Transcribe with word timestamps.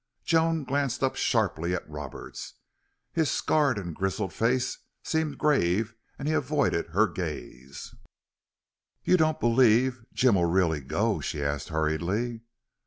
Joan 0.23 0.63
glanced 0.63 1.03
up 1.03 1.15
sharply 1.15 1.75
at 1.75 1.87
Roberts. 1.87 2.55
His 3.11 3.29
scarred 3.29 3.77
and 3.77 3.93
grizzled 3.93 4.33
face 4.33 4.79
seemed 5.03 5.37
grave 5.37 5.93
and 6.17 6.27
he 6.27 6.33
avoided 6.33 6.87
her 6.87 7.05
gaze. 7.05 7.93
"You 9.03 9.15
don't 9.15 9.39
believe 9.39 10.01
Jim'll 10.11 10.45
really 10.45 10.81
go?" 10.81 11.19
she 11.19 11.43
asked, 11.43 11.67
hurriedly. 11.69 12.41